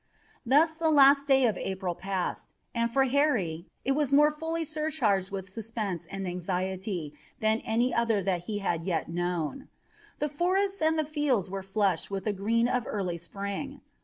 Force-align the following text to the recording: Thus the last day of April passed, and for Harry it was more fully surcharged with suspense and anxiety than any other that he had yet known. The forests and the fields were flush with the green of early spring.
Thus 0.47 0.73
the 0.77 0.89
last 0.89 1.27
day 1.27 1.45
of 1.45 1.59
April 1.59 1.93
passed, 1.93 2.55
and 2.73 2.89
for 2.91 3.03
Harry 3.03 3.67
it 3.85 3.91
was 3.91 4.11
more 4.11 4.31
fully 4.31 4.65
surcharged 4.65 5.29
with 5.29 5.47
suspense 5.47 6.07
and 6.07 6.27
anxiety 6.27 7.13
than 7.39 7.59
any 7.59 7.93
other 7.93 8.23
that 8.23 8.45
he 8.45 8.57
had 8.57 8.83
yet 8.83 9.09
known. 9.09 9.67
The 10.17 10.27
forests 10.27 10.81
and 10.81 10.97
the 10.97 11.05
fields 11.05 11.51
were 11.51 11.61
flush 11.61 12.09
with 12.09 12.23
the 12.23 12.33
green 12.33 12.67
of 12.67 12.85
early 12.87 13.19
spring. 13.19 13.81